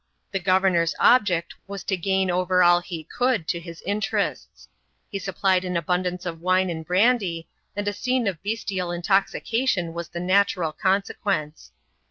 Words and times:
The 0.31 0.39
governor's 0.39 0.95
object 0.97 1.53
was 1.67 1.83
to 1.83 1.95
gain 1.95 2.31
over 2.31 2.63
all 2.63 2.79
he 2.81 3.03
could 3.03 3.47
to 3.49 3.59
his 3.59 3.83
interests; 3.83 4.67
he 5.11 5.19
supplied 5.19 5.63
an 5.63 5.77
abundance 5.77 6.25
of 6.25 6.41
wine 6.41 6.71
and 6.71 6.83
brandy, 6.83 7.47
and 7.75 7.87
a 7.87 7.93
scene 7.93 8.25
of 8.25 8.41
bestial 8.41 8.91
intoxication 8.91 9.93
was 9.93 10.09
the 10.09 10.19
natural 10.19 10.71
consequence. 10.73 11.71